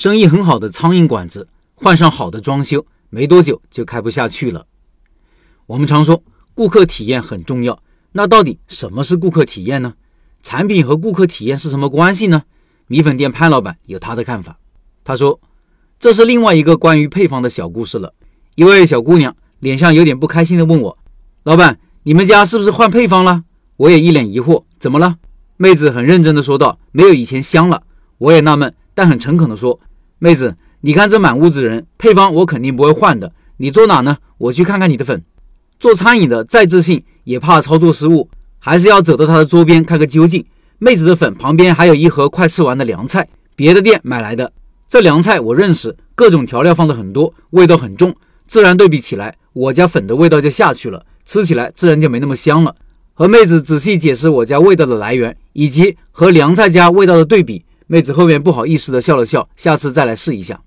[0.00, 4.64] 生意很好的苍蝇馆子，换上好的装修，没多久就开不下去了。
[5.66, 7.82] 我们常说顾客体验很重要，
[8.12, 9.92] 那到底什么是顾客体验呢？
[10.42, 12.44] 产品和顾客体验是什么关系呢？
[12.86, 14.58] 米粉店潘老板有他的看法。
[15.04, 15.38] 他说
[16.00, 18.14] ：“这是另外一个关于配方的小故事了。
[18.54, 20.96] 一位小姑娘脸上有点不开心的问我
[21.44, 23.44] ：‘老板，你们家是不是换配方了？’
[23.76, 25.16] 我也一脸疑惑：‘怎么了？’
[25.58, 27.82] 妹子很认真地说道：‘没有以前香了。’
[28.16, 29.78] 我也纳闷，但很诚恳地说。”
[30.22, 33.32] 妹子，你看这满屋子人，配方我肯定不会换的。
[33.56, 34.18] 你坐哪呢？
[34.36, 35.24] 我去看看你的粉。
[35.78, 38.28] 做餐饮的再自信，也怕操作失误，
[38.58, 40.44] 还是要走到他的桌边看个究竟。
[40.78, 43.26] 妹子的粉旁边还有一盒快吃完的凉菜，
[43.56, 44.52] 别的店买来的。
[44.86, 48.14] 这凉菜我认识，各种调料放的很多，味道很重，
[48.46, 52.76] 自然对比起来，我家粉的味道就下去了，吃起来自然就没那么香了。
[53.14, 57.64] 和妹子仔细解释我家味道的来源，以及和凉菜家味道的对比。
[57.92, 60.60] 妹子后面不好意思的笑了笑，下次再来试一下。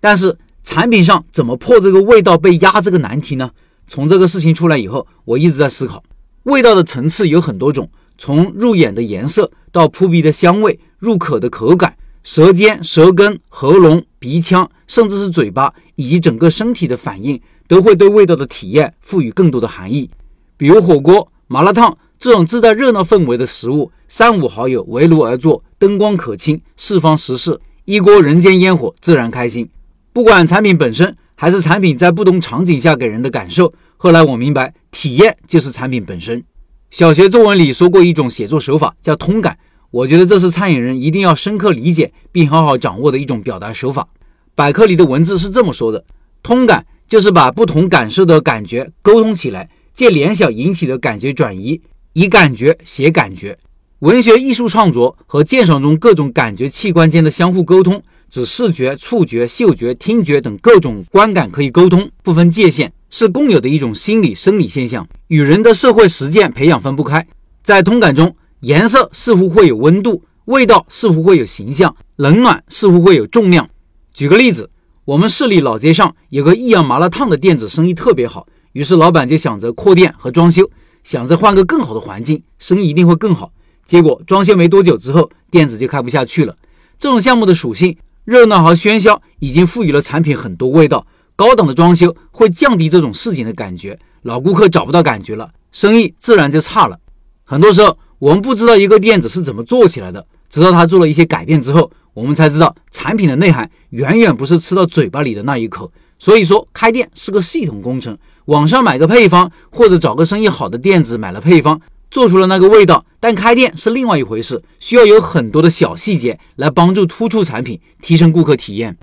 [0.00, 0.34] 但是
[0.64, 3.50] 产品上怎么破这个味道被压这个难题呢？
[3.86, 6.02] 从这个事情出来以后，我一直在思考，
[6.44, 20.08] 味道的层次有很多种，从入眼的颜色到扑鼻的香味、入口的口感、舌尖、舌根、喉咙、鼻腔，甚至是嘴巴以及整个身体的反应，都会对味道的体验赋予更多的含义。
[20.56, 25.62] 比如火锅、麻辣烫这种自带热闹氛围的食物，三五好友围炉而坐。
[25.80, 29.66] 灯光可亲，四方食事，一锅人间烟火，自然开心。
[30.12, 33.72] 不管产品本身，还是产品在不同场景下给人的感受。
[33.96, 36.44] 后来我明白，体验就是产品本身。
[36.90, 39.56] 小学作文里说过一种写作手法，叫通感。
[39.90, 44.06] 我觉得这是餐饮人一定要深刻理解并好好掌握的一种表达手法。
[44.54, 46.04] 百科里的文字是这么说的：
[46.42, 51.80] 通感就是把不同感受的感觉沟通起来，借联想引起的感觉转移，
[52.12, 53.56] 以感觉写感觉。
[54.00, 67.26] 文学艺术创作和鉴赏中各种感觉器官间的相互沟通，指视觉、触觉、嗅觉、听觉等各种观感可以沟通，不分界限，是共有的一种心理生理现象，与人的社会实践培养分不开。
[67.62, 73.68] 在通感中，颜色似乎会有温度，味道似乎会有形象，冷暖似乎会有重量。
[74.14, 74.70] 举个例子，
[75.04, 80.70] 我们市里老街上有个益阳麻辣烫的店子，生意特别好，于是老板就想着扩店和装修，
[81.04, 83.52] 想着换个更好的环境，生意一定会更好。
[83.90, 86.54] 结果装修没多久之后，店子就开不下去了。
[86.96, 91.04] 这种项目的属性，热闹和喧嚣已经赋予了产品很多味道。
[91.34, 96.96] 高档的装修会降低这种市井的感觉，老顾客找不到感觉了，生意自然就差了。
[97.42, 105.90] 很多时候，我们不知道一个店子是怎么做起来的，直到他做了一些改变之后，我们才知道产品的内涵远远不是吃到嘴巴里的那一口。
[106.16, 108.16] 所以说，开店是个系统工程。
[108.44, 111.80] 网上买个配方，或者找个生意好的店子买了配方。
[112.10, 118.96] 做出了那个味道，但开店是另外一回事，需要有很多的小细节来帮助突出产品，提升顾客体验。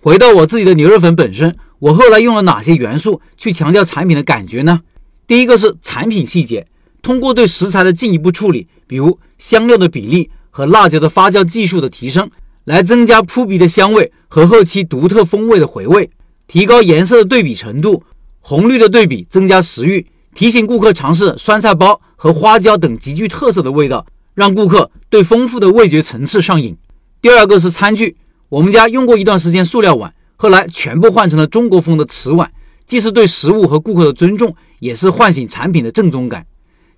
[0.00, 4.80] 回到我自己的牛肉粉本身，我后来用了哪些元素去强调产品的感觉呢？
[5.26, 6.66] 第一个是产品细节，
[7.02, 12.30] 通过对食材的进一步处理，比如香料的比例和辣椒的发酵技术的提升，
[12.64, 16.10] 来增加扑鼻的香味和后期独特风味的回味，
[16.46, 18.02] 提高颜色的对比程度，
[18.40, 20.06] 红绿的对比增加食欲。
[20.38, 24.06] 提醒顾客尝试酸菜包和花椒等极具特色的味道，
[24.36, 26.76] 让顾客对丰富的味觉层次上瘾。
[27.20, 28.16] 第二个是餐具，
[28.48, 32.52] 我们家用过一段时间塑料碗，后来全部换成了中国风的瓷碗，
[32.86, 36.46] 既是对食物和顾客的尊重，也是唤醒产品的正宗感。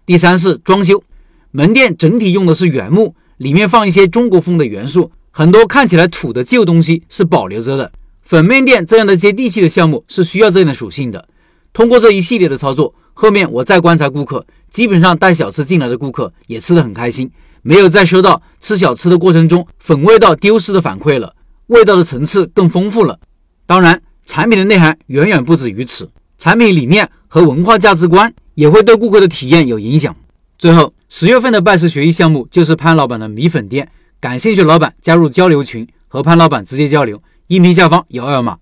[0.05, 1.03] 第三是装修，
[1.51, 7.91] 门店整体用的是原木，里面放一些中国风的元素，很多看起来土的旧东西是保留着的。
[8.21, 11.27] 粉面店这样的接地气的项目是需要这样的属性的。
[11.73, 12.95] 通过这一系列的操作。
[13.21, 21.35] 后面我再观察顾客，基本上带小吃进来的顾客也吃得很开心，没有再收到吃小吃的过程中粉味道丢失的反馈了，
[21.67, 23.21] 味道的层次更丰富了。
[23.67, 26.09] 当然，产品的内涵远远不止于此，
[26.39, 30.17] 产品理念和文化价值观也会对顾客的体验有影响。
[30.59, 38.57] 最后，十月份的拜师学艺项目就是潘老板的米粉店，感兴趣老板加入交流群，和潘老板直接交流，音频下方有二维码。